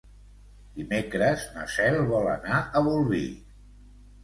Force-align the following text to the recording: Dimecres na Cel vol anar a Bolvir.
Dimecres 0.79 1.43
na 1.59 1.67
Cel 1.75 1.99
vol 2.15 2.31
anar 2.33 2.65
a 2.81 2.85
Bolvir. 2.91 3.25